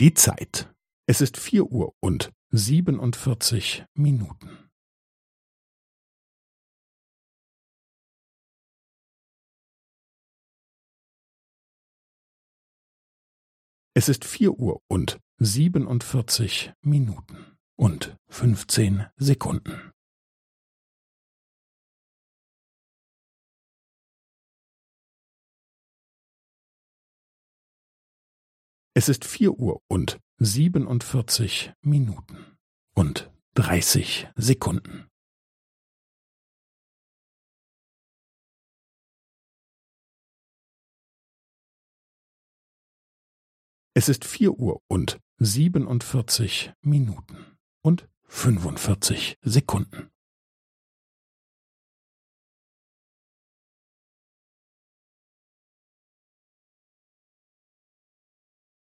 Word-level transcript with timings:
Die 0.00 0.14
Zeit. 0.14 0.72
Es 1.08 1.20
ist 1.20 1.36
vier 1.36 1.72
Uhr 1.72 1.92
und 1.98 2.32
siebenundvierzig 2.50 3.84
Minuten. 3.94 4.70
Es 13.94 14.08
ist 14.08 14.24
vier 14.24 14.52
Uhr 14.52 14.80
und 14.86 15.18
siebenundvierzig 15.38 16.72
Minuten 16.80 17.58
und 17.76 18.16
fünfzehn 18.28 19.06
Sekunden. 19.16 19.90
Es 28.98 29.08
ist 29.08 29.24
vier 29.24 29.52
Uhr 29.52 29.80
und 29.86 30.18
siebenundvierzig 30.38 31.72
Minuten 31.82 32.58
und 32.96 33.30
dreißig 33.54 34.26
Sekunden. 34.34 35.06
Es 43.94 44.08
ist 44.08 44.24
vier 44.24 44.58
Uhr 44.58 44.82
und 44.88 45.20
siebenundvierzig 45.36 46.72
Minuten 46.80 47.56
und 47.82 48.08
fünfundvierzig 48.24 49.38
Sekunden. 49.42 50.10